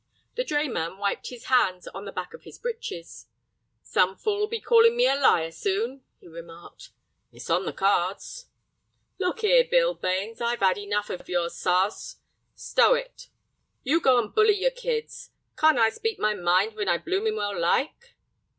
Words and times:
The 0.33 0.43
drayman 0.43 0.97
wiped 0.97 1.27
his 1.27 1.43
hands 1.43 1.87
on 1.89 2.05
the 2.05 2.11
back 2.11 2.33
of 2.33 2.41
his 2.41 2.57
breeches. 2.57 3.27
"Some 3.83 4.15
fool'll 4.15 4.47
be 4.47 4.59
callin' 4.59 4.97
me 4.97 5.05
a 5.07 5.15
liar 5.15 5.51
soon," 5.51 6.03
he 6.19 6.27
remarked. 6.27 6.89
"It's 7.31 7.51
on 7.51 7.65
the 7.67 7.71
cards." 7.71 8.47
"Look 9.19 9.43
'ere, 9.43 9.63
Bill 9.63 9.93
Bains, 9.93 10.41
I've 10.41 10.63
'ad 10.63 10.79
enough 10.79 11.11
of 11.11 11.29
your 11.29 11.51
sarce. 11.51 12.15
Stow 12.55 12.95
it." 12.95 13.29
"You 13.83 14.01
go 14.01 14.17
and 14.17 14.33
bully 14.33 14.59
your 14.59 14.71
kids. 14.71 15.29
Can't 15.55 15.77
I 15.77 15.91
speak 15.91 16.17
my 16.17 16.33
mind 16.33 16.73
when 16.73 16.89
I 16.89 16.97
bloomin' 16.97 17.35
well 17.35 17.55
like?" 17.55 18.15